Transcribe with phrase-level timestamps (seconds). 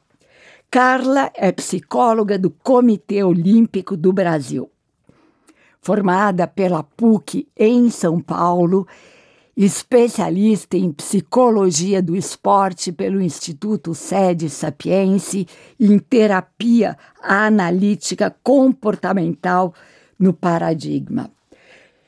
[0.71, 4.71] Carla é psicóloga do Comitê Olímpico do Brasil.
[5.79, 8.87] Formada pela PUC em São Paulo,
[9.55, 15.45] especialista em psicologia do esporte pelo Instituto Sede Sapiense
[15.79, 19.75] e em terapia analítica comportamental
[20.17, 21.36] no Paradigma.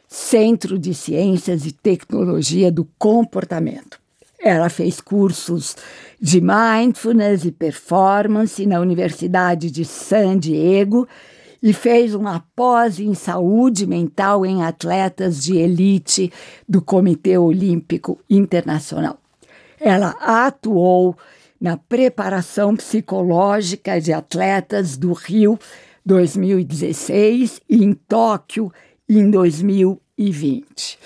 [0.10, 4.00] Centro de Ciências e Tecnologia do Comportamento.
[4.42, 5.78] Ela fez cursos
[6.20, 11.08] de mindfulness e performance na Universidade de San Diego
[11.62, 16.34] e fez uma pós em saúde mental em atletas de elite
[16.68, 19.20] do Comitê Olímpico Internacional.
[19.80, 21.16] Ela atuou
[21.62, 25.60] na preparação psicológica de atletas do Rio
[26.04, 28.72] 2016 e em Tóquio
[29.10, 31.00] em 2020.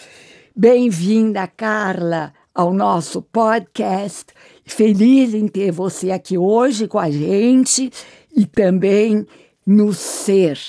[0.54, 4.26] Bem-vinda, Carla, ao nosso podcast.
[4.66, 7.90] Feliz em ter você aqui hoje com a gente
[8.36, 9.26] e também
[9.66, 10.60] no Ser.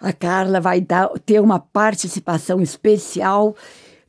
[0.00, 3.54] A Carla vai dar, ter uma participação especial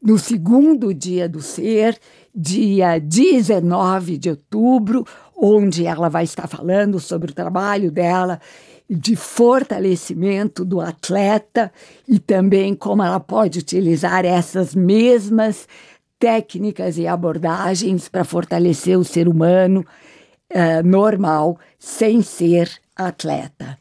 [0.02, 2.00] no segundo dia do Ser,
[2.34, 5.06] dia 19 de outubro,
[5.38, 8.42] onde ela vai estar falando sobre o trabalho dela
[8.94, 11.72] de fortalecimento do atleta
[12.06, 15.66] e também como ela pode utilizar essas mesmas
[16.19, 19.85] técnicas e abordagens para fortalecer o ser humano
[20.51, 23.80] uh, normal sem ser atleta.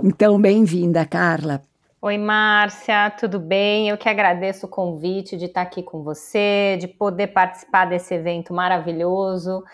[0.00, 1.60] Então, bem-vinda, Carla.
[2.00, 3.88] Oi, Márcia, tudo bem?
[3.88, 8.54] Eu que agradeço o convite de estar aqui com você, de poder participar desse evento
[8.54, 9.64] maravilhoso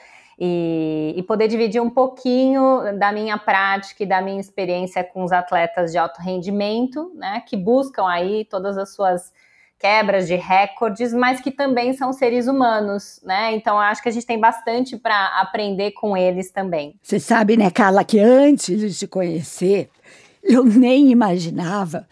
[0.42, 5.32] e, e, poder dividir um pouquinho da minha prática e da minha experiência com os
[5.32, 9.30] atletas de alto rendimento, né, que buscam aí todas as suas
[9.78, 13.54] quebras de recordes, mas que também são seres humanos, né?
[13.54, 16.94] Então acho que a gente tem bastante para aprender com eles também.
[17.02, 19.88] Você sabe, né, Carla, que antes de te conhecer,
[20.42, 22.06] eu nem imaginava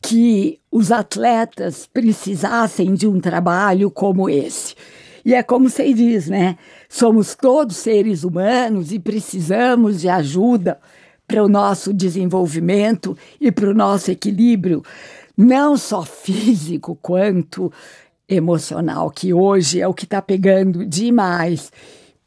[0.00, 4.76] que os atletas precisassem de um trabalho como esse.
[5.24, 6.56] E é como você diz, né?
[6.88, 10.80] Somos todos seres humanos e precisamos de ajuda
[11.26, 14.82] para o nosso desenvolvimento e para o nosso equilíbrio,
[15.36, 17.70] não só físico quanto
[18.26, 21.70] emocional, que hoje é o que está pegando demais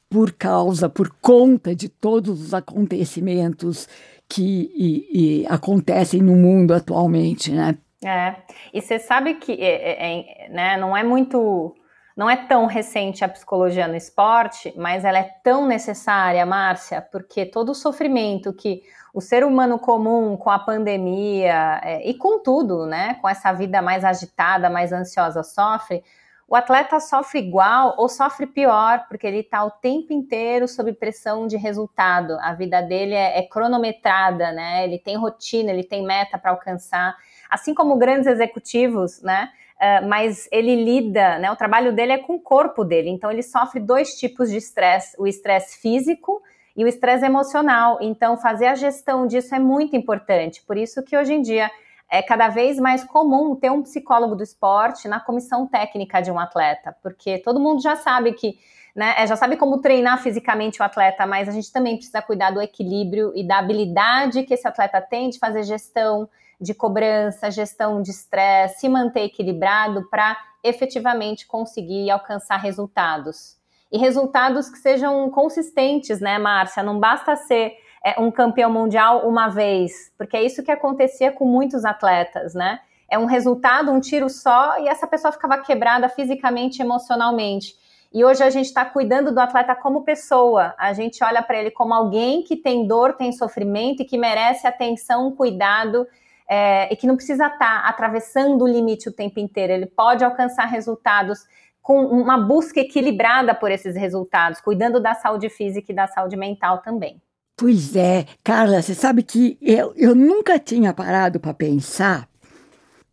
[0.07, 3.87] por causa, por conta de todos os acontecimentos
[4.29, 7.77] que e, e acontecem no mundo atualmente, né?
[8.03, 8.35] É,
[8.73, 11.75] e você sabe que é, é, é né, não é muito
[12.15, 17.45] não é tão recente a psicologia no esporte, mas ela é tão necessária, Márcia, porque
[17.45, 22.85] todo o sofrimento que o ser humano comum com a pandemia é, e com tudo,
[22.85, 26.03] né, com essa vida mais agitada, mais ansiosa sofre,
[26.51, 31.47] o atleta sofre igual ou sofre pior, porque ele está o tempo inteiro sob pressão
[31.47, 32.37] de resultado.
[32.41, 34.83] A vida dele é, é cronometrada, né?
[34.83, 37.15] Ele tem rotina, ele tem meta para alcançar.
[37.51, 39.49] Assim como grandes executivos, né?
[39.75, 41.51] Uh, mas ele lida, né?
[41.51, 45.15] O trabalho dele é com o corpo dele, então ele sofre dois tipos de estresse:
[45.19, 46.41] o estresse físico
[46.75, 47.97] e o estresse emocional.
[48.01, 50.63] Então, fazer a gestão disso é muito importante.
[50.63, 51.69] Por isso que hoje em dia
[52.11, 56.37] é cada vez mais comum ter um psicólogo do esporte na comissão técnica de um
[56.37, 58.59] atleta, porque todo mundo já sabe que,
[58.93, 62.51] né, é, já sabe como treinar fisicamente o atleta, mas a gente também precisa cuidar
[62.51, 66.29] do equilíbrio e da habilidade que esse atleta tem de fazer gestão,
[66.61, 73.57] de cobrança, gestão de estresse, se manter equilibrado para efetivamente conseguir alcançar resultados.
[73.91, 76.83] E resultados que sejam consistentes, né, Márcia?
[76.83, 77.73] Não basta ser
[78.05, 82.79] é, um campeão mundial uma vez, porque é isso que acontecia com muitos atletas, né?
[83.09, 87.75] É um resultado, um tiro só, e essa pessoa ficava quebrada fisicamente e emocionalmente.
[88.13, 90.73] E hoje a gente está cuidando do atleta como pessoa.
[90.77, 94.67] A gente olha para ele como alguém que tem dor, tem sofrimento e que merece
[94.67, 96.07] atenção, cuidado
[96.53, 99.71] é, e que não precisa estar tá atravessando o limite o tempo inteiro.
[99.71, 101.45] Ele pode alcançar resultados
[101.81, 106.79] com uma busca equilibrada por esses resultados, cuidando da saúde física e da saúde mental
[106.79, 107.21] também.
[107.55, 112.27] Pois é, Carla, você sabe que eu, eu nunca tinha parado para pensar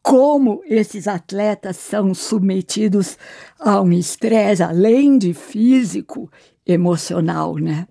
[0.03, 3.17] como esses atletas são submetidos
[3.61, 6.29] a um estresse, além de físico,
[6.67, 7.87] emocional, né?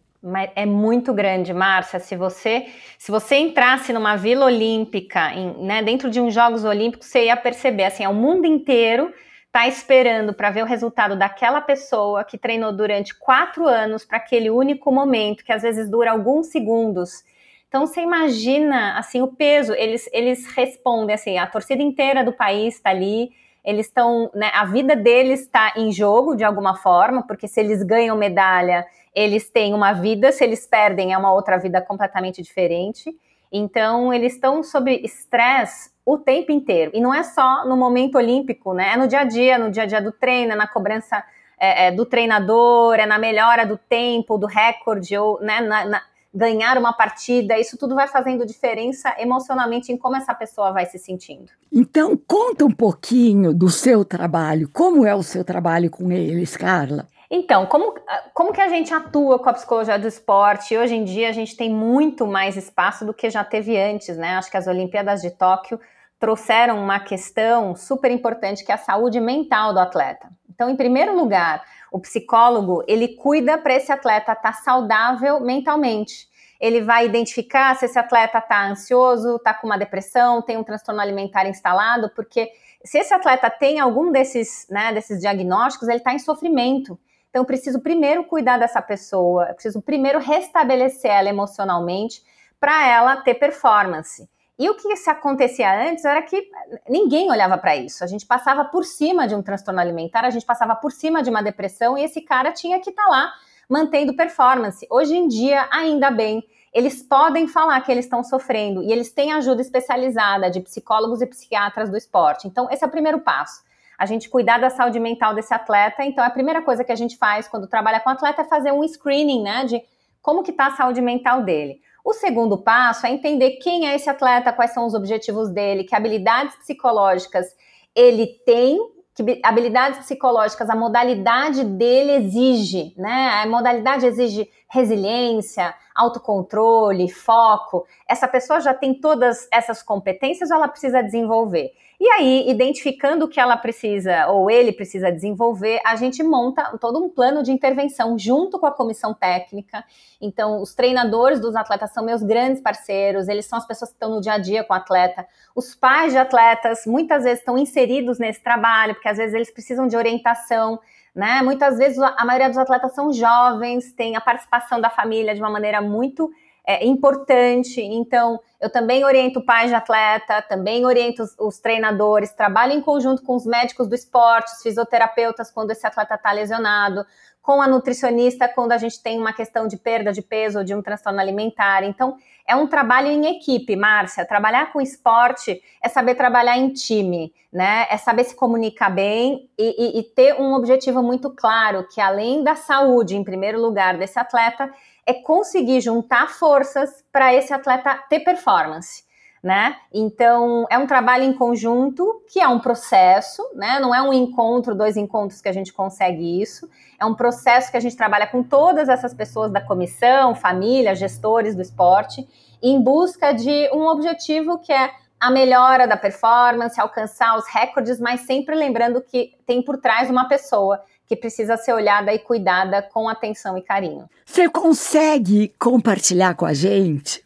[0.56, 2.00] É muito grande, Márcia.
[2.00, 7.08] Se você se você entrasse numa Vila Olímpica, em, né, dentro de uns Jogos Olímpicos,
[7.08, 9.14] você ia perceber assim, é o mundo inteiro
[9.58, 14.52] está esperando para ver o resultado daquela pessoa que treinou durante quatro anos para aquele
[14.52, 17.24] único momento, que às vezes dura alguns segundos.
[17.68, 22.76] Então você imagina assim o peso, eles, eles respondem assim, a torcida inteira do país
[22.76, 23.32] está ali,
[23.68, 27.84] eles estão, né, a vida deles está em jogo de alguma forma, porque se eles
[27.84, 33.14] ganham medalha, eles têm uma vida, se eles perdem é uma outra vida completamente diferente.
[33.52, 36.92] Então eles estão sob estresse o tempo inteiro.
[36.94, 38.94] E não é só no momento olímpico, né?
[38.94, 41.22] É no dia a dia, no dia a dia do treino, é na cobrança
[41.60, 46.02] é, é, do treinador, é na melhora do tempo, do recorde, ou né, na, na
[46.34, 50.98] ganhar uma partida, isso tudo vai fazendo diferença emocionalmente em como essa pessoa vai se
[50.98, 51.52] sentindo.
[51.72, 54.70] Então, conta um pouquinho do seu trabalho.
[54.72, 57.08] Como é o seu trabalho com eles, Carla?
[57.30, 57.94] Então, como,
[58.34, 60.78] como que a gente atua com a psicologia do esporte?
[60.78, 64.38] Hoje em dia a gente tem muito mais espaço do que já teve antes, né?
[64.38, 65.80] Acho que as Olimpíadas de Tóquio
[66.20, 70.30] trouxeram uma questão super importante que é a saúde mental do atleta.
[70.50, 76.28] Então, em primeiro lugar, o psicólogo, ele cuida para esse atleta estar tá saudável mentalmente.
[76.60, 81.00] Ele vai identificar se esse atleta está ansioso, está com uma depressão, tem um transtorno
[81.00, 82.52] alimentar instalado, porque
[82.84, 87.00] se esse atleta tem algum desses, né, desses diagnósticos, ele está em sofrimento.
[87.30, 92.24] Então, eu preciso primeiro cuidar dessa pessoa, preciso primeiro restabelecer ela emocionalmente
[92.60, 94.28] para ela ter performance.
[94.60, 96.50] E o que se acontecia antes era que
[96.90, 98.04] ninguém olhava para isso.
[98.04, 101.30] A gente passava por cima de um transtorno alimentar, a gente passava por cima de
[101.30, 103.34] uma depressão e esse cara tinha que estar tá lá
[103.70, 104.88] mantendo performance.
[104.90, 106.44] Hoje em dia, ainda bem,
[106.74, 111.28] eles podem falar que eles estão sofrendo e eles têm ajuda especializada de psicólogos e
[111.28, 112.48] psiquiatras do esporte.
[112.48, 113.62] Então, esse é o primeiro passo.
[113.98, 116.04] A gente cuidar da saúde mental desse atleta.
[116.04, 118.88] Então, a primeira coisa que a gente faz quando trabalha com atleta é fazer um
[118.88, 119.82] screening, né, de
[120.22, 121.82] como que está a saúde mental dele.
[122.08, 125.94] O segundo passo é entender quem é esse atleta, quais são os objetivos dele, que
[125.94, 127.46] habilidades psicológicas
[127.94, 128.80] ele tem,
[129.14, 133.42] que habilidades psicológicas a modalidade dele exige, né?
[133.44, 137.86] A modalidade exige resiliência, autocontrole, foco.
[138.08, 141.74] Essa pessoa já tem todas essas competências ou ela precisa desenvolver?
[142.00, 147.04] E aí, identificando o que ela precisa ou ele precisa desenvolver, a gente monta todo
[147.04, 149.84] um plano de intervenção junto com a comissão técnica.
[150.22, 154.12] Então, os treinadores dos atletas são meus grandes parceiros, eles são as pessoas que estão
[154.12, 155.28] no dia a dia com o atleta.
[155.56, 159.88] Os pais de atletas muitas vezes estão inseridos nesse trabalho, porque às vezes eles precisam
[159.88, 160.80] de orientação.
[161.16, 161.42] Né?
[161.42, 165.50] Muitas vezes a maioria dos atletas são jovens, tem a participação da família de uma
[165.50, 166.32] maneira muito
[166.68, 167.82] é, importante.
[167.82, 173.24] Então, eu também oriento pais de atleta, também oriento os, os, treinadores, trabalho em conjunto
[173.24, 177.06] com os médicos do esporte, os fisioterapeutas quando esse atleta está lesionado,
[177.42, 180.76] com a nutricionista quando a gente tem uma questão de perda de peso ou de
[180.76, 181.84] um transtorno alimentar.
[181.86, 184.26] Então, é um trabalho em equipe, Márcia.
[184.26, 187.88] Trabalhar com esporte é saber trabalhar em time, né?
[187.90, 192.44] É saber se comunicar bem e, e, e ter um objetivo muito claro, que além
[192.44, 194.70] da saúde, em primeiro lugar, desse atleta,
[195.08, 199.08] é conseguir juntar forças para esse atleta ter performance.
[199.42, 199.78] Né?
[199.94, 203.80] Então, é um trabalho em conjunto, que é um processo, né?
[203.80, 206.68] Não é um encontro, dois encontros que a gente consegue isso.
[207.00, 211.56] É um processo que a gente trabalha com todas essas pessoas da comissão, família, gestores
[211.56, 212.28] do esporte,
[212.62, 218.22] em busca de um objetivo que é a melhora da performance, alcançar os recordes, mas
[218.22, 223.08] sempre lembrando que tem por trás uma pessoa que precisa ser olhada e cuidada com
[223.08, 224.10] atenção e carinho.
[224.26, 227.24] Você consegue compartilhar com a gente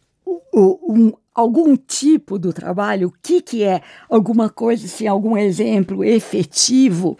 [0.54, 3.08] um, algum tipo do trabalho?
[3.08, 7.18] O que, que é alguma coisa, assim, algum exemplo efetivo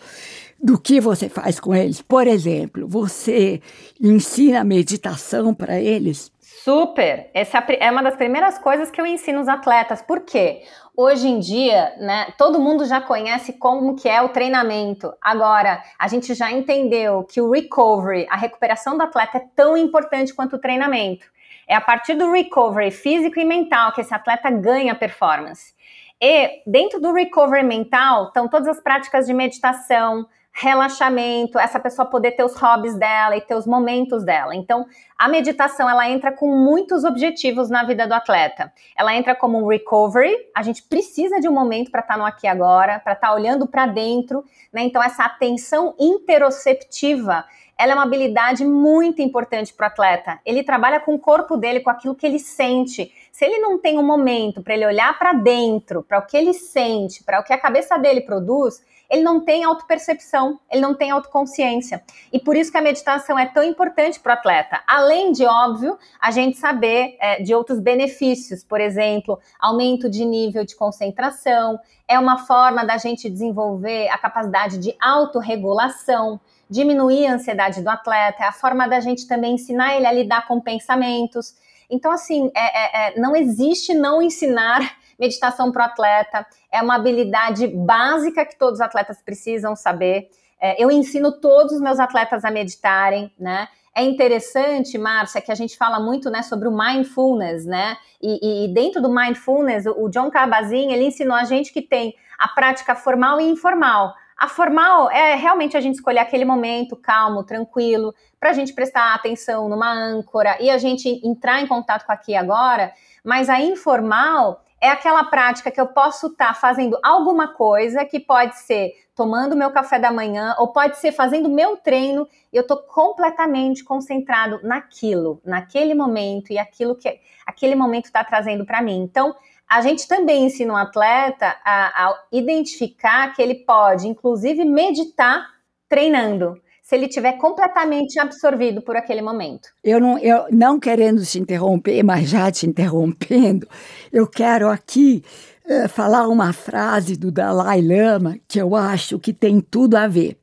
[0.63, 2.01] do que você faz com eles?
[2.01, 3.61] Por exemplo, você
[4.01, 6.31] ensina meditação para eles?
[6.65, 7.29] Super!
[7.35, 10.01] Essa é uma das primeiras coisas que eu ensino os atletas.
[10.01, 10.63] Por quê?
[10.95, 15.11] Hoje em dia, né, todo mundo já conhece como que é o treinamento.
[15.23, 20.35] Agora, a gente já entendeu que o recovery, a recuperação do atleta é tão importante
[20.35, 21.25] quanto o treinamento.
[21.67, 25.73] É a partir do recovery físico e mental que esse atleta ganha performance.
[26.21, 32.33] E dentro do recovery mental estão todas as práticas de meditação, relaxamento, essa pessoa poder
[32.33, 34.55] ter os hobbies dela e ter os momentos dela.
[34.55, 34.87] Então,
[35.19, 38.73] a meditação ela entra com muitos objetivos na vida do atleta.
[38.97, 42.27] Ela entra como um recovery, a gente precisa de um momento para estar tá no
[42.27, 44.83] aqui agora, para estar tá olhando para dentro, né?
[44.83, 47.45] Então essa atenção interoceptiva,
[47.79, 50.39] ela é uma habilidade muito importante para o atleta.
[50.45, 53.11] Ele trabalha com o corpo dele, com aquilo que ele sente.
[53.33, 56.53] Se ele não tem um momento para ele olhar para dentro, para o que ele
[56.53, 61.11] sente, para o que a cabeça dele produz, ele não tem autopercepção, ele não tem
[61.11, 62.03] autoconsciência.
[62.31, 64.83] E por isso que a meditação é tão importante para o atleta.
[64.87, 70.65] Além de, óbvio, a gente saber é, de outros benefícios, por exemplo, aumento de nível
[70.65, 77.83] de concentração, é uma forma da gente desenvolver a capacidade de autorregulação, diminuir a ansiedade
[77.83, 81.55] do atleta, é a forma da gente também ensinar ele a lidar com pensamentos.
[81.93, 86.97] Então, assim, é, é, é não existe não ensinar meditação para o atleta, é uma
[86.97, 90.29] habilidade básica que todos os atletas precisam saber.
[90.61, 93.69] É, eu ensino todos os meus atletas a meditarem, né?
[93.95, 97.99] É interessante, Márcia, que a gente fala muito né, sobre o mindfulness, né?
[98.23, 102.49] E, e dentro do mindfulness, o John Kabat-Zinn, ele ensinou a gente que tem a
[102.49, 104.15] prática formal e informal.
[104.43, 109.15] A formal é realmente a gente escolher aquele momento calmo, tranquilo, para a gente prestar
[109.15, 112.93] atenção numa âncora e a gente entrar em contato com aqui agora.
[113.25, 118.19] Mas a informal é aquela prática que eu posso estar tá fazendo alguma coisa que
[118.19, 122.63] pode ser tomando meu café da manhã ou pode ser fazendo meu treino e eu
[122.63, 129.03] estou completamente concentrado naquilo, naquele momento e aquilo que aquele momento está trazendo para mim.
[129.03, 129.37] Então,
[129.73, 135.47] a gente também ensina um atleta a, a identificar que ele pode, inclusive, meditar
[135.89, 139.71] treinando se ele tiver completamente absorvido por aquele momento.
[139.83, 143.67] Eu não, eu não querendo te interromper, mas já te interrompendo,
[144.13, 145.25] eu quero aqui
[145.65, 150.37] uh, falar uma frase do Dalai Lama que eu acho que tem tudo a ver.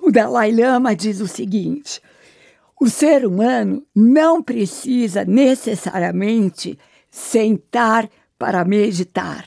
[0.00, 2.00] O Dalai Lama diz o seguinte:
[2.80, 6.78] o ser humano não precisa necessariamente
[7.10, 8.08] sentar
[8.40, 9.44] para meditar.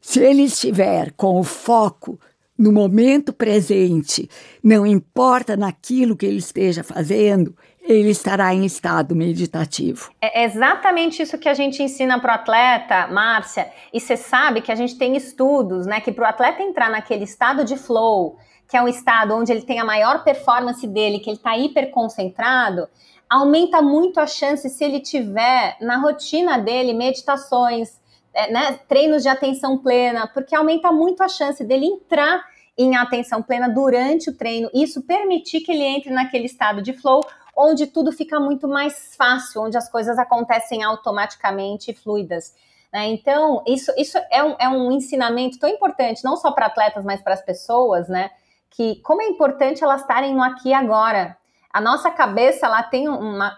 [0.00, 2.18] Se ele estiver com o foco
[2.58, 4.30] no momento presente,
[4.64, 10.10] não importa naquilo que ele esteja fazendo, ele estará em estado meditativo.
[10.22, 13.70] É exatamente isso que a gente ensina para o atleta, Márcia.
[13.92, 17.24] E você sabe que a gente tem estudos, né, que para o atleta entrar naquele
[17.24, 21.28] estado de flow, que é um estado onde ele tem a maior performance dele, que
[21.28, 22.88] ele está hiper concentrado,
[23.28, 28.00] aumenta muito a chance se ele tiver na rotina dele meditações,
[28.34, 32.44] né, treinos de atenção plena, porque aumenta muito a chance dele entrar
[32.78, 37.20] em atenção plena durante o treino, isso permitir que ele entre naquele estado de flow,
[37.56, 42.54] onde tudo fica muito mais fácil, onde as coisas acontecem automaticamente fluidas.
[42.92, 43.08] Né?
[43.08, 47.20] Então, isso, isso é, um, é um ensinamento tão importante, não só para atletas, mas
[47.20, 48.30] para as pessoas, né?
[48.70, 51.36] Que como é importante elas estarem no aqui e agora,
[51.72, 53.54] a nossa cabeça ela tem uma,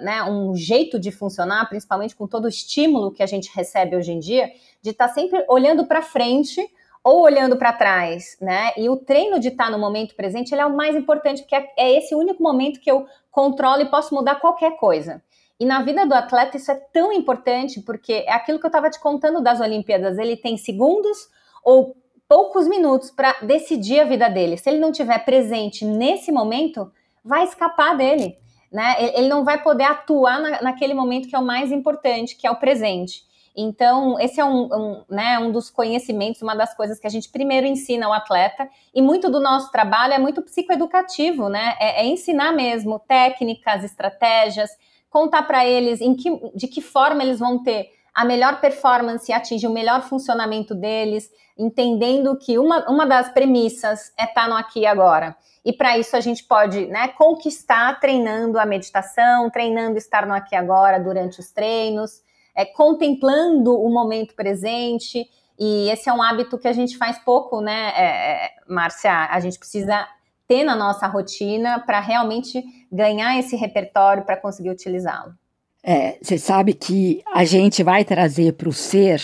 [0.00, 4.12] né, um jeito de funcionar, principalmente com todo o estímulo que a gente recebe hoje
[4.12, 4.50] em dia,
[4.82, 6.60] de estar tá sempre olhando para frente
[7.02, 8.72] ou olhando para trás, né?
[8.76, 11.66] E o treino de estar tá no momento presente é o mais importante, porque é,
[11.78, 15.22] é esse único momento que eu controlo e posso mudar qualquer coisa.
[15.58, 18.90] E na vida do atleta isso é tão importante, porque é aquilo que eu estava
[18.90, 21.28] te contando das Olimpíadas, ele tem segundos
[21.64, 21.96] ou
[22.28, 24.58] poucos minutos para decidir a vida dele.
[24.58, 26.92] Se ele não tiver presente nesse momento,
[27.28, 28.36] vai escapar dele,
[28.72, 28.96] né?
[29.14, 32.50] Ele não vai poder atuar na, naquele momento que é o mais importante, que é
[32.50, 33.28] o presente.
[33.60, 37.28] Então, esse é um, um, né, um dos conhecimentos, uma das coisas que a gente
[37.28, 41.74] primeiro ensina ao atleta, e muito do nosso trabalho é muito psicoeducativo, né?
[41.80, 44.70] É, é ensinar mesmo técnicas, estratégias,
[45.10, 49.32] contar para eles em que, de que forma eles vão ter a melhor performance e
[49.32, 54.56] atingir o melhor funcionamento deles, entendendo que uma, uma das premissas é estar tá no
[54.56, 55.36] aqui e agora.
[55.64, 60.56] E para isso a gente pode né, conquistar treinando a meditação, treinando estar no aqui
[60.56, 62.20] e agora durante os treinos,
[62.56, 65.24] é, contemplando o momento presente.
[65.56, 69.28] E esse é um hábito que a gente faz pouco, né, é, é Márcia?
[69.30, 70.08] A gente precisa
[70.48, 75.34] ter na nossa rotina para realmente ganhar esse repertório para conseguir utilizá-lo.
[75.82, 79.22] É, você sabe que a gente vai trazer para o ser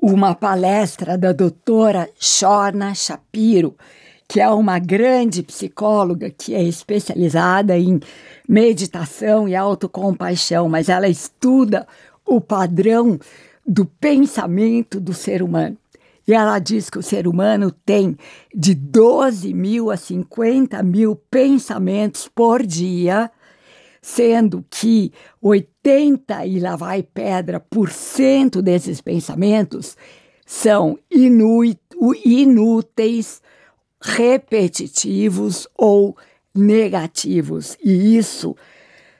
[0.00, 3.74] uma palestra da doutora Shorna Shapiro,
[4.28, 8.00] que é uma grande psicóloga que é especializada em
[8.48, 11.86] meditação e autocompaixão, mas ela estuda
[12.26, 13.18] o padrão
[13.66, 15.76] do pensamento do ser humano.
[16.26, 18.16] E ela diz que o ser humano tem
[18.54, 23.30] de 12 mil a 50 mil pensamentos por dia,
[24.04, 29.96] sendo que 80 e lá vai pedra por cento desses pensamentos
[30.44, 30.98] são
[32.14, 33.40] inúteis,
[34.02, 36.14] repetitivos ou
[36.54, 37.78] negativos.
[37.82, 38.54] E isso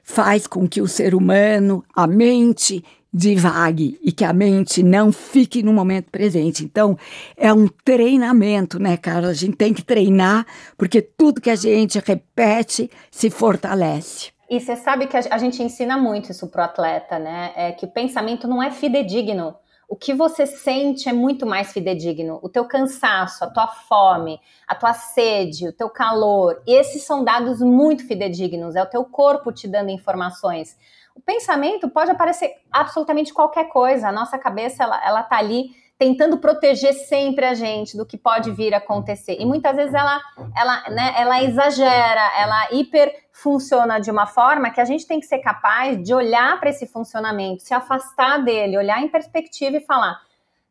[0.03, 5.63] faz com que o ser humano, a mente, divague e que a mente não fique
[5.63, 6.63] no momento presente.
[6.63, 6.99] Então,
[7.39, 9.29] é um treinamento, né, Carla?
[9.29, 14.35] A gente tem que treinar, porque tudo que a gente repete se fortalece.
[14.55, 17.53] E você sabe que a gente ensina muito isso pro atleta, né?
[17.57, 19.57] É que o pensamento não é fidedigno.
[19.89, 22.39] O que você sente é muito mais fidedigno.
[22.41, 26.63] O teu cansaço, a tua fome, a tua sede, o teu calor.
[26.69, 28.77] Esses são dados muito fidedignos.
[28.77, 30.79] É o teu corpo te dando informações.
[31.17, 34.07] O pensamento pode aparecer absolutamente qualquer coisa.
[34.07, 35.71] A nossa cabeça, ela, ela tá ali
[36.05, 39.39] tentando proteger sempre a gente do que pode vir a acontecer.
[39.41, 40.21] E muitas vezes ela,
[40.55, 45.25] ela, né, ela exagera, ela hiper funciona de uma forma que a gente tem que
[45.25, 50.21] ser capaz de olhar para esse funcionamento, se afastar dele, olhar em perspectiva e falar: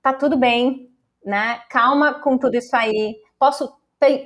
[0.03, 0.87] tá tudo bem,
[1.25, 1.61] né?
[1.67, 3.15] Calma com tudo isso aí.
[3.39, 3.73] Posso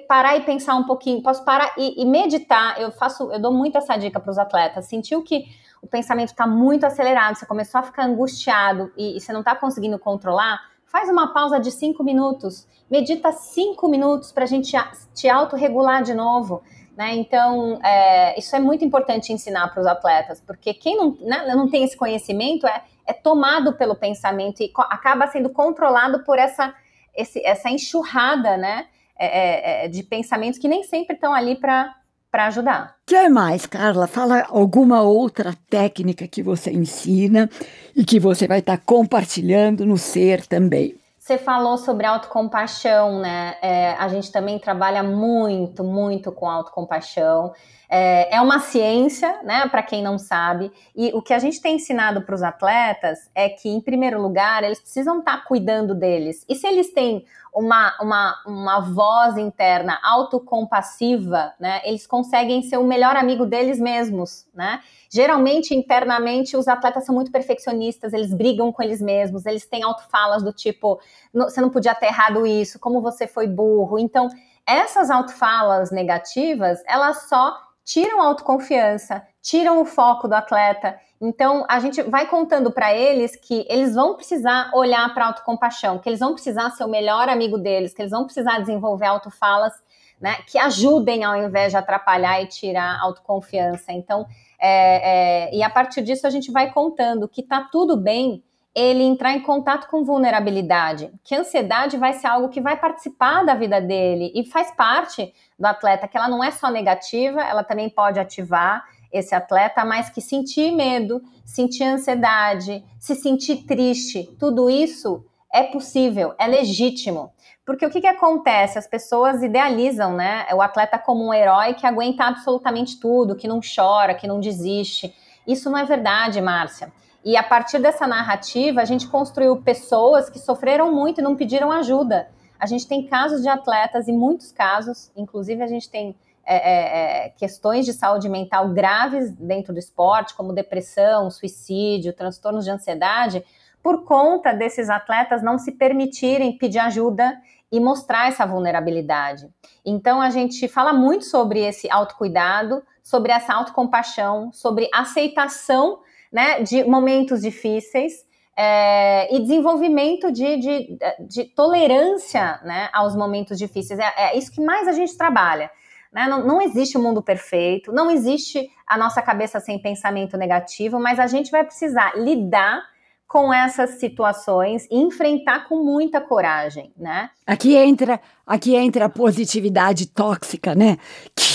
[0.09, 2.81] parar e pensar um pouquinho, posso parar e, e meditar.
[2.81, 4.87] Eu faço, eu dou muito essa dica para os atletas.
[4.87, 5.45] Sentiu que
[5.81, 9.55] o pensamento está muito acelerado, você começou a ficar angustiado e, e você não está
[9.55, 14.75] conseguindo controlar, faz uma pausa de cinco minutos, medita cinco minutos para a gente
[15.13, 16.63] te autorregular de novo.
[16.95, 17.15] Né?
[17.15, 21.69] Então, é, isso é muito importante ensinar para os atletas, porque quem não, né, não
[21.69, 26.73] tem esse conhecimento é, é tomado pelo pensamento e acaba sendo controlado por essa,
[27.15, 31.95] esse, essa enxurrada né, é, é, é de pensamentos que nem sempre estão ali para
[32.31, 32.95] para ajudar.
[33.05, 34.07] que mais, Carla?
[34.07, 37.49] Fala alguma outra técnica que você ensina
[37.95, 40.95] e que você vai estar tá compartilhando no ser também.
[41.17, 43.55] Você falou sobre autocompaixão, né?
[43.61, 47.51] É, a gente também trabalha muito, muito com autocompaixão.
[47.89, 49.67] É, é uma ciência, né?
[49.69, 50.71] Para quem não sabe.
[50.95, 54.63] E o que a gente tem ensinado para os atletas é que, em primeiro lugar,
[54.63, 56.45] eles precisam estar tá cuidando deles.
[56.49, 62.83] E se eles têm uma, uma, uma voz interna autocompassiva, né, eles conseguem ser o
[62.83, 64.81] melhor amigo deles mesmos, né?
[65.09, 70.43] Geralmente, internamente, os atletas são muito perfeccionistas, eles brigam com eles mesmos, eles têm autofalas
[70.43, 70.99] do tipo,
[71.33, 73.97] você não podia ter errado isso, como você foi burro.
[73.97, 74.29] Então,
[74.65, 80.99] essas autofalas negativas, elas só tiram a autoconfiança, tiram o foco do atleta.
[81.21, 85.97] Então, a gente vai contando para eles que eles vão precisar olhar para a autocompaixão,
[85.97, 89.71] que eles vão precisar ser o melhor amigo deles, que eles vão precisar desenvolver autofalas
[90.19, 93.93] né, que ajudem ao invés de atrapalhar e tirar a autoconfiança.
[93.93, 94.27] Então,
[94.59, 98.43] é, é, e a partir disso a gente vai contando que tá tudo bem
[98.75, 103.43] ele entrar em contato com vulnerabilidade, que a ansiedade vai ser algo que vai participar
[103.43, 107.63] da vida dele e faz parte do atleta, que ela não é só negativa, ela
[107.63, 114.69] também pode ativar esse atleta, mas que sentir medo, sentir ansiedade, se sentir triste, tudo
[114.69, 117.31] isso é possível, é legítimo.
[117.65, 118.77] Porque o que, que acontece?
[118.77, 123.59] As pessoas idealizam né, o atleta como um herói que aguenta absolutamente tudo, que não
[123.59, 125.13] chora, que não desiste.
[125.45, 126.93] Isso não é verdade, Márcia.
[127.27, 131.69] E a partir dessa narrativa, a gente construiu pessoas que sofreram muito e não pediram
[131.73, 132.29] ajuda.
[132.57, 137.25] A gente tem casos de atletas, e muitos casos, inclusive a gente tem é, é,
[137.25, 143.43] é, questões de saúde mental graves dentro do esporte, como depressão, suicídio, transtornos de ansiedade,
[143.83, 147.37] por conta desses atletas não se permitirem pedir ajuda
[147.69, 149.49] e mostrar essa vulnerabilidade.
[149.85, 155.99] Então a gente fala muito sobre esse autocuidado, sobre essa autocompaixão, sobre aceitação
[156.37, 158.13] né, de momentos difíceis
[158.55, 160.97] é, e desenvolvimento de, de,
[161.27, 163.99] de, tolerância né, aos momentos difíceis.
[163.99, 165.71] É, é, isso que mais a gente trabalha.
[166.13, 166.27] Né?
[166.27, 170.99] Não, não existe o um mundo perfeito, não existe a nossa cabeça sem pensamento negativo,
[170.99, 172.83] mas a gente vai precisar lidar
[173.27, 177.29] com essas situações e enfrentar com muita coragem, né?
[177.45, 180.97] Aqui entra, aqui entra a positividade tóxica, né?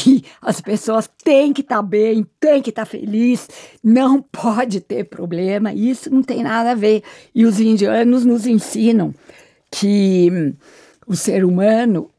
[0.02, 3.48] Que as pessoas têm que estar tá bem, têm que estar tá feliz,
[3.84, 7.04] não pode ter problema, isso não tem nada a ver.
[7.32, 9.14] E os indianos nos ensinam
[9.70, 10.54] que hum,
[11.06, 12.10] o ser humano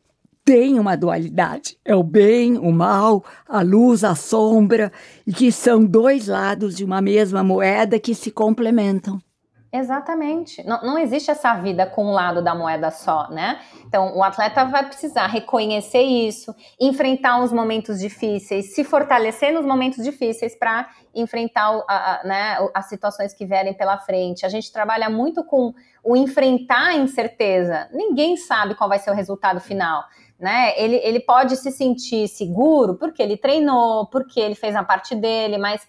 [0.45, 4.91] tem uma dualidade, é o bem, o mal, a luz, a sombra,
[5.25, 9.21] e que são dois lados de uma mesma moeda que se complementam.
[9.75, 10.63] Exatamente.
[10.67, 13.59] Não, não, existe essa vida com um lado da moeda só, né?
[13.87, 20.03] Então, o atleta vai precisar reconhecer isso, enfrentar os momentos difíceis, se fortalecer nos momentos
[20.03, 24.45] difíceis para enfrentar a, a, né, as situações que vierem pela frente.
[24.45, 27.89] A gente trabalha muito com o enfrentar a incerteza.
[27.91, 30.03] Ninguém sabe qual vai ser o resultado final.
[30.39, 30.73] Né?
[30.77, 35.57] Ele, ele pode se sentir seguro porque ele treinou, porque ele fez a parte dele,
[35.57, 35.81] mas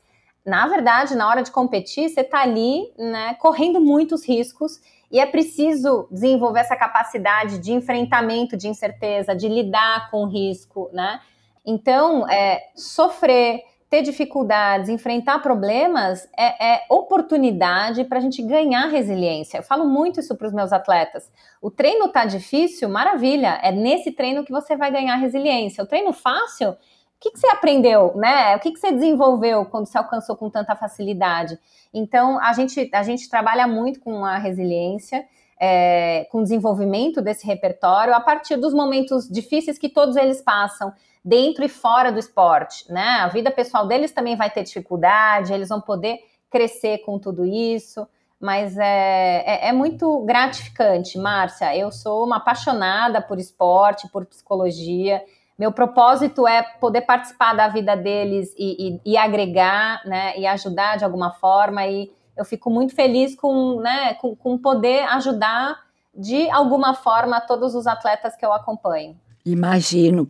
[0.44, 4.78] na verdade, na hora de competir, você está ali, né, correndo muitos riscos
[5.10, 10.90] e é preciso desenvolver essa capacidade de enfrentamento de incerteza, de lidar com o risco,
[10.92, 11.20] né?
[11.64, 19.58] Então, é, sofrer, ter dificuldades, enfrentar problemas é, é oportunidade para a gente ganhar resiliência.
[19.58, 21.30] Eu falo muito isso para os meus atletas.
[21.62, 23.60] O treino tá difícil, maravilha.
[23.62, 25.84] É nesse treino que você vai ganhar resiliência.
[25.84, 26.76] O treino fácil
[27.24, 28.54] que, que você aprendeu, né?
[28.54, 31.58] O que, que você desenvolveu quando você alcançou com tanta facilidade?
[31.92, 35.24] Então, a gente, a gente trabalha muito com a resiliência,
[35.58, 40.92] é, com o desenvolvimento desse repertório a partir dos momentos difíceis que todos eles passam,
[41.24, 43.20] dentro e fora do esporte, né?
[43.20, 46.18] A vida pessoal deles também vai ter dificuldade, eles vão poder
[46.50, 48.06] crescer com tudo isso
[48.44, 51.74] mas é, é, é, muito gratificante, Márcia.
[51.74, 55.22] Eu sou uma apaixonada por esporte, por psicologia.
[55.58, 60.96] Meu propósito é poder participar da vida deles e, e, e, agregar, né, e ajudar
[60.96, 61.86] de alguma forma.
[61.86, 65.78] E eu fico muito feliz com, né, com, com poder ajudar
[66.12, 69.16] de alguma forma todos os atletas que eu acompanho.
[69.46, 70.26] Imagino.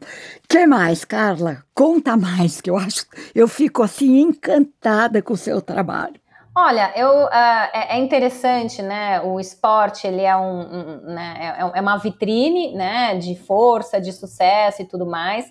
[0.49, 1.63] que mais, Carla?
[1.73, 6.21] Conta mais, que eu acho, eu fico assim encantada com o seu trabalho.
[6.57, 7.29] Olha, eu, uh,
[7.73, 9.21] é, é, interessante, né?
[9.23, 13.17] O esporte ele é, um, um né, é, é uma vitrine, né?
[13.17, 15.47] De força, de sucesso e tudo mais.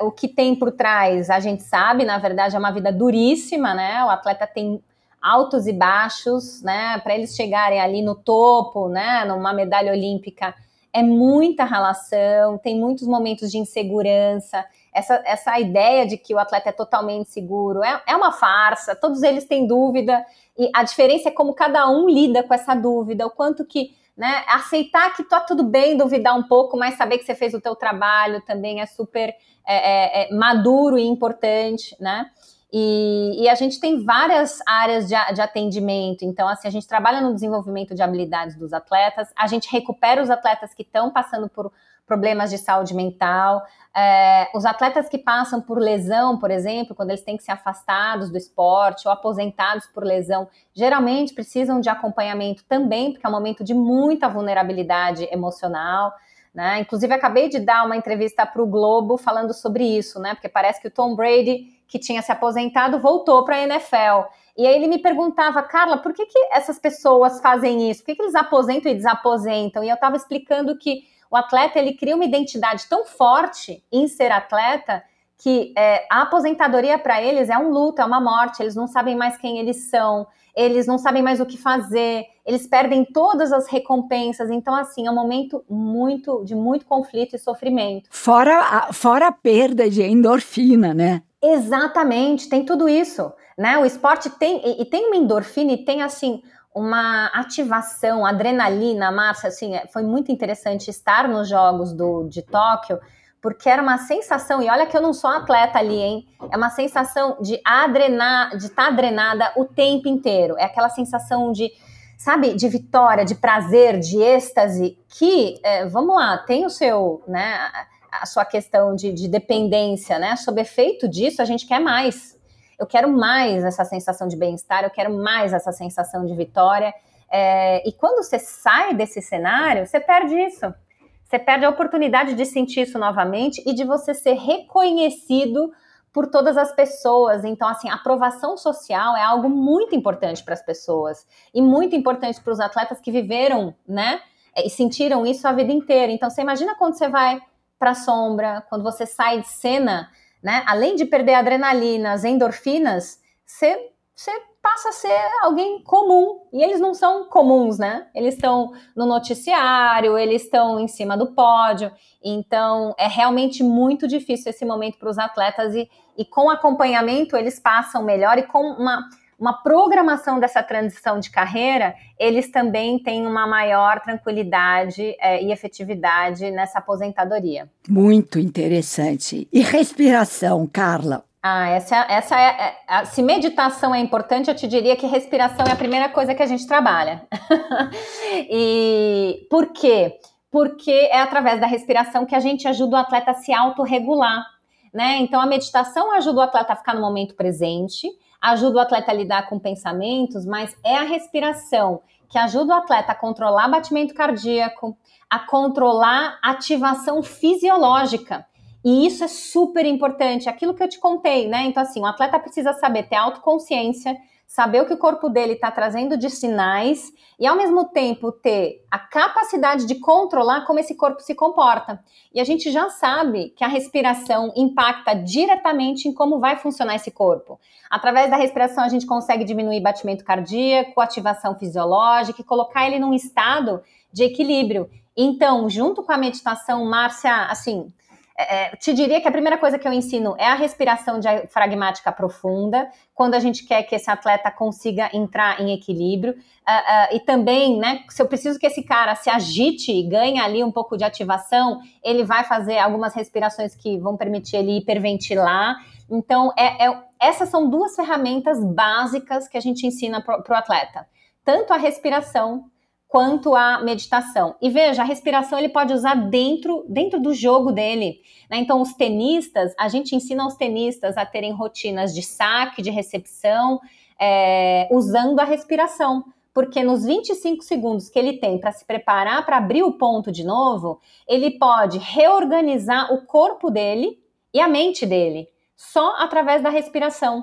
[0.00, 3.74] Uh, o que tem por trás, a gente sabe, na verdade, é uma vida duríssima,
[3.74, 4.04] né?
[4.04, 4.82] O atleta tem
[5.22, 6.98] altos e baixos, né?
[6.98, 9.24] Para eles chegarem ali no topo, né?
[9.24, 10.52] Numa medalha olímpica,
[10.92, 14.64] é muita relação, tem muitos momentos de insegurança.
[14.92, 19.22] Essa, essa ideia de que o atleta é totalmente seguro é, é uma farsa, todos
[19.22, 20.24] eles têm dúvida,
[20.58, 24.44] e a diferença é como cada um lida com essa dúvida, o quanto que né,
[24.48, 27.74] aceitar que tá tudo bem duvidar um pouco, mas saber que você fez o teu
[27.74, 29.34] trabalho também é super
[29.66, 32.26] é, é, é maduro e importante, né?
[32.72, 36.22] E, e, a gente tem várias áreas de, de, atendimento.
[36.22, 40.30] Então, assim, a gente trabalha no desenvolvimento de habilidades dos atletas, a gente recupera os
[40.30, 41.72] atletas que estão passando por
[42.10, 43.62] problemas de saúde mental,
[43.96, 48.30] é, os atletas que passam por lesão, por exemplo, quando eles têm que ser afastados
[48.30, 53.62] do esporte ou aposentados por lesão, geralmente precisam de acompanhamento também, porque é um momento
[53.62, 56.12] de muita vulnerabilidade emocional.
[56.52, 56.80] Né?
[56.80, 60.34] Inclusive, acabei de dar uma entrevista para o Globo falando sobre isso, né?
[60.34, 64.26] Porque parece que o Tom Brady, que tinha se aposentado, voltou para a NFL.
[64.58, 68.00] E aí ele me perguntava, Carla, por que, que essas pessoas fazem isso?
[68.00, 69.84] Por que, que eles aposentam e desaposentam?
[69.84, 74.32] E eu estava explicando que o atleta ele cria uma identidade tão forte em ser
[74.32, 75.02] atleta
[75.38, 79.16] que é, a aposentadoria para eles é um luto, é uma morte, eles não sabem
[79.16, 83.66] mais quem eles são, eles não sabem mais o que fazer, eles perdem todas as
[83.66, 84.50] recompensas.
[84.50, 88.10] Então, assim, é um momento muito de muito conflito e sofrimento.
[88.10, 91.22] Fora a, fora a perda de endorfina, né?
[91.42, 93.32] Exatamente, tem tudo isso.
[93.56, 93.78] Né?
[93.78, 96.42] O esporte tem, e, e tem uma endorfina e tem assim
[96.74, 103.00] uma ativação, adrenalina, Márcia, assim, é, foi muito interessante estar nos Jogos do, de Tóquio,
[103.40, 106.28] porque era uma sensação, e olha que eu não sou atleta ali, hein?
[106.50, 110.56] É uma sensação de adrenar, de estar tá adrenada o tempo inteiro.
[110.58, 111.72] É aquela sensação de,
[112.18, 117.70] sabe, de vitória, de prazer, de êxtase, que, é, vamos lá, tem o seu, né,
[118.12, 120.36] a sua questão de, de dependência, né?
[120.36, 122.38] Sob efeito disso, a gente quer mais
[122.80, 126.94] eu quero mais essa sensação de bem-estar, eu quero mais essa sensação de vitória.
[127.30, 130.74] É, e quando você sai desse cenário, você perde isso.
[131.22, 135.70] Você perde a oportunidade de sentir isso novamente e de você ser reconhecido
[136.10, 137.44] por todas as pessoas.
[137.44, 142.40] Então, assim, a aprovação social é algo muito importante para as pessoas e muito importante
[142.40, 144.22] para os atletas que viveram, né?
[144.56, 146.10] E sentiram isso a vida inteira.
[146.10, 147.40] Então, você imagina quando você vai
[147.78, 150.08] para a sombra, quando você sai de cena
[150.42, 150.62] né?
[150.66, 156.46] Além de perder adrenalina, as endorfinas, você, você passa a ser alguém comum.
[156.52, 158.06] E eles não são comuns, né?
[158.14, 161.90] Eles estão no noticiário, eles estão em cima do pódio.
[162.22, 165.74] Então, é realmente muito difícil esse momento para os atletas.
[165.74, 169.08] E, e com acompanhamento, eles passam melhor e com uma
[169.40, 176.50] uma programação dessa transição de carreira, eles também têm uma maior tranquilidade é, e efetividade
[176.50, 177.66] nessa aposentadoria.
[177.88, 179.48] Muito interessante.
[179.50, 181.24] E respiração, Carla?
[181.42, 185.72] Ah, essa, essa é, é, Se meditação é importante, eu te diria que respiração é
[185.72, 187.26] a primeira coisa que a gente trabalha.
[188.50, 190.18] e por quê?
[190.50, 194.44] Porque é através da respiração que a gente ajuda o atleta a se autorregular.
[194.92, 195.18] Né?
[195.20, 198.06] Então, a meditação ajuda o atleta a ficar no momento presente,
[198.40, 203.12] ajuda o atleta a lidar com pensamentos, mas é a respiração que ajuda o atleta
[203.12, 204.96] a controlar batimento cardíaco,
[205.28, 208.46] a controlar ativação fisiológica.
[208.84, 211.64] E isso é super importante, aquilo que eu te contei, né?
[211.64, 214.16] Então, assim, o atleta precisa saber ter autoconsciência,
[214.50, 218.84] saber o que o corpo dele está trazendo de sinais e, ao mesmo tempo, ter
[218.90, 222.02] a capacidade de controlar como esse corpo se comporta.
[222.34, 227.12] E a gente já sabe que a respiração impacta diretamente em como vai funcionar esse
[227.12, 227.60] corpo.
[227.88, 233.14] Através da respiração, a gente consegue diminuir batimento cardíaco, ativação fisiológica e colocar ele num
[233.14, 233.80] estado
[234.12, 234.90] de equilíbrio.
[235.16, 237.92] Então, junto com a meditação, Márcia, assim,
[238.40, 242.10] é, é, te diria que a primeira coisa que eu ensino é a respiração diafragmática
[242.10, 246.32] profunda, quando a gente quer que esse atleta consiga entrar em equilíbrio.
[246.32, 250.40] Uh, uh, e também, né, se eu preciso que esse cara se agite e ganhe
[250.40, 255.76] ali um pouco de ativação, ele vai fazer algumas respirações que vão permitir ele hiperventilar.
[256.10, 261.06] Então, é, é essas são duas ferramentas básicas que a gente ensina para o atleta.
[261.44, 262.64] Tanto a respiração
[263.10, 264.54] quanto à meditação.
[264.62, 268.20] E veja, a respiração ele pode usar dentro, dentro do jogo dele.
[268.48, 268.58] Né?
[268.58, 273.80] Então, os tenistas, a gente ensina os tenistas a terem rotinas de saque, de recepção,
[274.18, 276.24] é, usando a respiração.
[276.54, 280.44] Porque nos 25 segundos que ele tem para se preparar para abrir o ponto de
[280.44, 284.20] novo, ele pode reorganizar o corpo dele
[284.54, 287.42] e a mente dele, só através da respiração.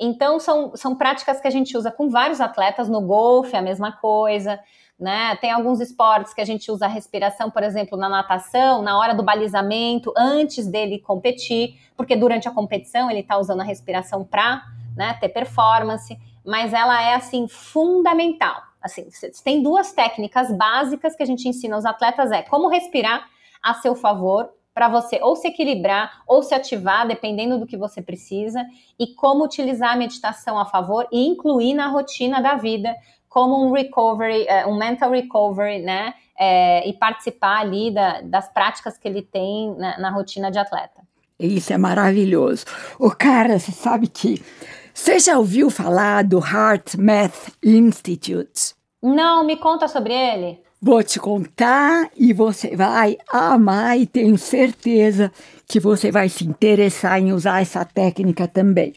[0.00, 3.92] Então, são, são práticas que a gente usa com vários atletas, no golfe, a mesma
[3.92, 4.58] coisa
[4.98, 5.36] né?
[5.36, 9.14] Tem alguns esportes que a gente usa a respiração, por exemplo, na natação, na hora
[9.14, 14.62] do balizamento, antes dele competir, porque durante a competição ele está usando a respiração para
[14.96, 18.62] né, ter performance, mas ela é assim fundamental.
[18.80, 19.08] Assim,
[19.44, 23.28] tem duas técnicas básicas que a gente ensina aos atletas é como respirar
[23.62, 28.02] a seu favor para você ou se equilibrar ou se ativar, dependendo do que você
[28.02, 28.64] precisa,
[28.98, 32.94] e como utilizar a meditação a favor e incluir na rotina da vida,
[33.36, 36.14] como um recovery, é, um mental recovery, né?
[36.38, 41.02] É, e participar ali da, das práticas que ele tem na, na, rotina de atleta.
[41.38, 42.64] Isso é maravilhoso.
[42.98, 44.42] O cara, você sabe que
[44.94, 48.74] você já ouviu falar do Heart Math Institute?
[49.02, 50.58] Não, me conta sobre ele.
[50.80, 55.30] Vou te contar e você vai amar e tenho certeza
[55.68, 58.94] que você vai se interessar em usar essa técnica também.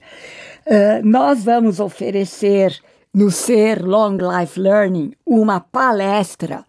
[0.66, 2.80] Uh, nós vamos oferecer
[3.14, 6.64] no Ser Long Life Learning uma palestra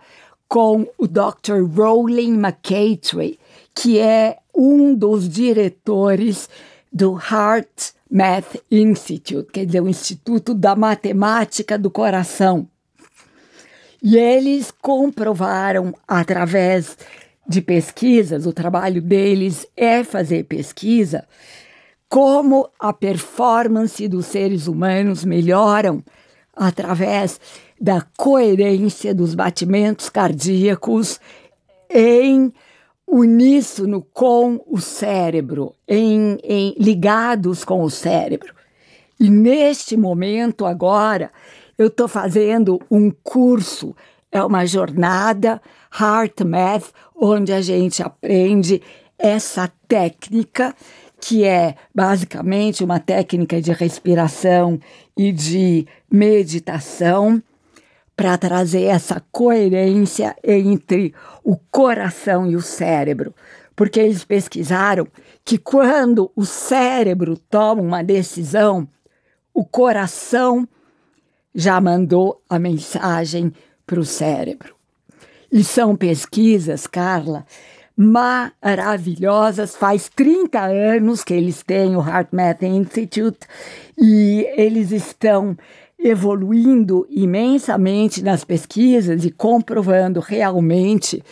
[0.48, 1.62] com o Dr.
[1.76, 3.38] Rowling McCatry,
[3.74, 6.48] que é um dos diretores
[6.92, 12.66] do Heart Math Institute, quer dizer, o Instituto da Matemática do Coração.
[14.02, 16.96] E eles comprovaram através
[17.46, 21.26] de pesquisas, o trabalho deles é fazer pesquisa,
[22.08, 26.02] como a performance dos seres humanos melhoram
[26.60, 27.40] através
[27.80, 31.18] da coerência dos batimentos cardíacos
[31.88, 32.52] em
[33.08, 38.54] uníssono com o cérebro, em, em ligados com o cérebro.
[39.18, 41.30] E neste momento agora
[41.78, 43.96] eu estou fazendo um curso,
[44.30, 45.62] é uma jornada
[45.98, 48.82] Heart Math, onde a gente aprende
[49.18, 50.74] essa técnica
[51.20, 54.80] que é basicamente uma técnica de respiração
[55.20, 57.42] e de meditação
[58.16, 63.34] para trazer essa coerência entre o coração e o cérebro.
[63.76, 65.06] Porque eles pesquisaram
[65.44, 68.88] que quando o cérebro toma uma decisão,
[69.52, 70.66] o coração
[71.54, 73.52] já mandou a mensagem
[73.86, 74.74] para o cérebro.
[75.52, 77.44] E são pesquisas, Carla,
[77.96, 79.76] maravilhosas.
[79.76, 83.46] Faz 30 anos que eles têm o Heart Math Institute
[83.98, 85.56] e eles estão
[85.98, 91.22] evoluindo imensamente nas pesquisas e comprovando realmente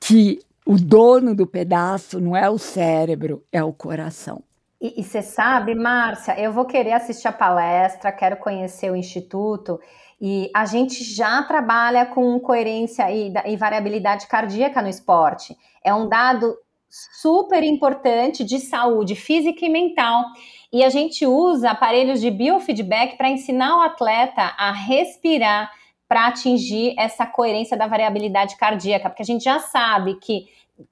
[0.00, 4.42] que o dono do pedaço não é o cérebro, é o coração.
[4.80, 9.80] E você sabe, Márcia, eu vou querer assistir a palestra, quero conhecer o Instituto.
[10.20, 15.56] E a gente já trabalha com coerência e, e variabilidade cardíaca no esporte.
[15.86, 16.56] É um dado
[16.88, 20.24] super importante de saúde física e mental.
[20.72, 25.70] E a gente usa aparelhos de biofeedback para ensinar o atleta a respirar
[26.08, 30.46] para atingir essa coerência da variabilidade cardíaca, porque a gente já sabe que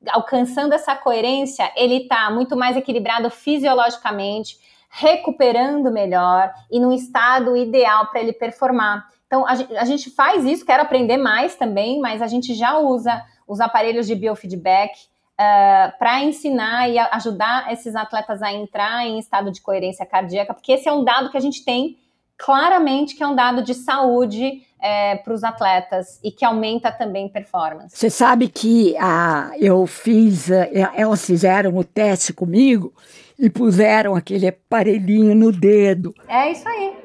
[0.08, 4.56] alcançando essa coerência, ele está muito mais equilibrado fisiologicamente,
[4.90, 9.06] recuperando melhor e no estado ideal para ele performar.
[9.34, 12.78] Então, a gente, a gente faz isso, quero aprender mais também, mas a gente já
[12.78, 14.92] usa os aparelhos de biofeedback
[15.32, 20.70] uh, para ensinar e ajudar esses atletas a entrar em estado de coerência cardíaca, porque
[20.70, 21.98] esse é um dado que a gente tem
[22.38, 27.28] claramente que é um dado de saúde é, para os atletas e que aumenta também
[27.28, 27.96] performance.
[27.96, 32.92] Você sabe que ah, eu fiz, eh, elas fizeram o teste comigo
[33.36, 36.14] e puseram aquele aparelhinho no dedo.
[36.28, 37.03] É isso aí.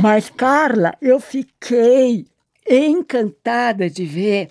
[0.00, 2.26] Mas, Carla, eu fiquei
[2.68, 4.48] encantada de ver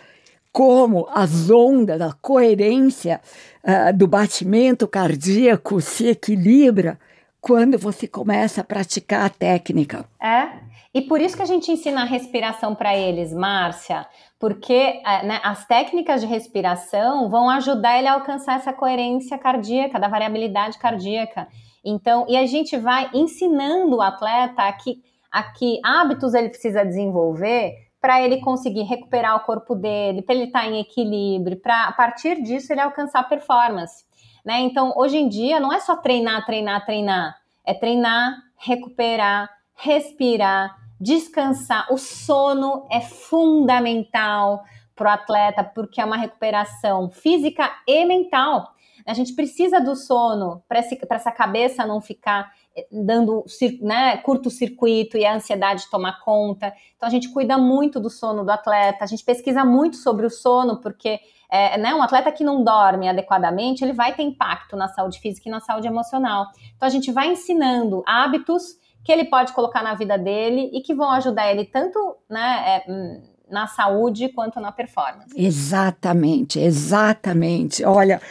[0.52, 3.22] como as ondas, a coerência
[3.64, 7.00] uh, do batimento cardíaco se equilibra
[7.40, 10.06] quando você começa a praticar a técnica.
[10.20, 10.66] É.
[10.94, 14.08] E por isso que a gente ensina a respiração para eles, Márcia,
[14.40, 20.00] porque é, né, as técnicas de respiração vão ajudar ele a alcançar essa coerência cardíaca,
[20.00, 21.48] da variabilidade cardíaca.
[21.84, 26.86] Então, e a gente vai ensinando o atleta a que, a que hábitos ele precisa
[26.86, 31.86] desenvolver para ele conseguir recuperar o corpo dele, para ele estar tá em equilíbrio, para
[31.86, 34.06] a partir disso ele alcançar performance.
[34.46, 34.62] Né?
[34.62, 37.36] Então, hoje em dia, não é só treinar, treinar, treinar.
[37.66, 41.92] É treinar, recuperar, respirar, descansar.
[41.92, 44.64] O sono é fundamental
[44.96, 48.74] para o atleta, porque é uma recuperação física e mental.
[49.08, 53.46] A gente precisa do sono para essa cabeça não ficar eh, dando
[53.82, 56.74] né, curto-circuito e a ansiedade tomar conta.
[56.96, 60.30] Então a gente cuida muito do sono do atleta, a gente pesquisa muito sobre o
[60.30, 64.90] sono, porque é, né, um atleta que não dorme adequadamente, ele vai ter impacto na
[64.90, 66.48] saúde física e na saúde emocional.
[66.76, 70.94] Então a gente vai ensinando hábitos que ele pode colocar na vida dele e que
[70.94, 75.34] vão ajudar ele tanto né, é, na saúde quanto na performance.
[75.36, 77.84] Exatamente, exatamente.
[77.84, 78.22] Olha,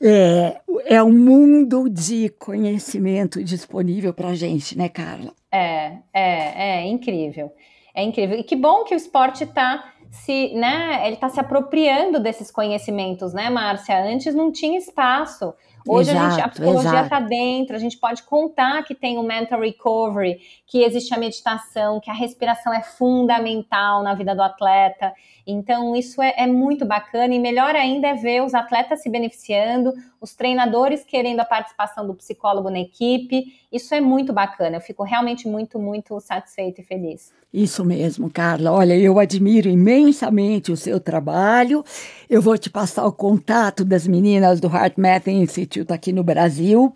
[0.00, 5.32] é, é um mundo de conhecimento disponível para a gente, né, Carla?
[5.50, 7.52] É, é, é incrível.
[7.94, 8.38] É incrível.
[8.38, 13.32] E que bom que o esporte está se, né, ele está se apropriando desses conhecimentos,
[13.32, 14.02] né, Márcia?
[14.02, 15.54] Antes não tinha espaço.
[15.86, 19.22] Hoje exato, a, gente, a psicologia está dentro, a gente pode contar que tem o
[19.22, 25.12] mental recovery, que existe a meditação, que a respiração é fundamental na vida do atleta.
[25.46, 29.92] Então, isso é, é, muito bacana e melhor ainda é ver os atletas se beneficiando,
[30.20, 33.60] os treinadores querendo a participação do psicólogo na equipe.
[33.72, 34.76] Isso é muito bacana.
[34.76, 37.32] Eu fico realmente muito, muito satisfeita e feliz.
[37.52, 38.70] Isso mesmo, Carla.
[38.72, 41.84] Olha, eu admiro imensamente o seu trabalho.
[42.30, 46.92] Eu vou te passar o contato das meninas do Heart Math Institute aqui no Brasil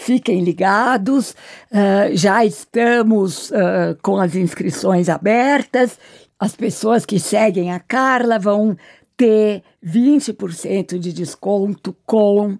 [0.00, 1.32] Fiquem ligados,
[1.72, 5.98] uh, já estamos uh, com as inscrições abertas.
[6.38, 8.76] As pessoas que seguem a Carla vão
[9.16, 12.56] ter 20% de desconto com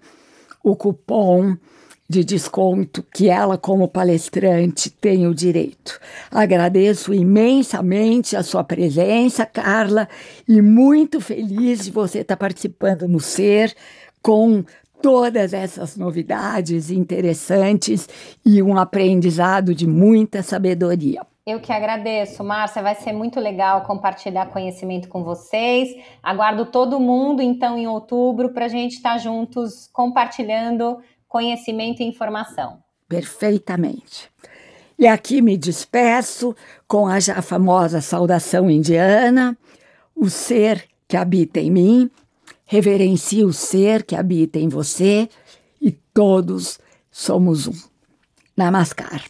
[0.64, 1.56] o cupom
[2.10, 6.00] de desconto que ela, como palestrante, tem o direito.
[6.32, 10.08] Agradeço imensamente a sua presença, Carla,
[10.46, 13.72] e muito feliz de você estar participando no Ser
[14.20, 14.64] com
[15.02, 18.08] todas essas novidades interessantes
[18.44, 21.22] e um aprendizado de muita sabedoria.
[21.46, 22.82] Eu que agradeço, Márcia.
[22.82, 25.88] Vai ser muito legal compartilhar conhecimento com vocês.
[26.22, 32.04] Aguardo todo mundo, então, em outubro, para a gente estar tá juntos compartilhando conhecimento e
[32.04, 32.78] informação.
[33.08, 34.30] Perfeitamente.
[34.98, 36.54] E aqui me despeço
[36.86, 39.56] com a já famosa saudação indiana:
[40.14, 42.10] o ser que habita em mim
[42.68, 45.28] reverencie o ser que habita em você
[45.80, 46.78] e todos
[47.10, 47.72] somos um.
[48.54, 49.24] Namaskar.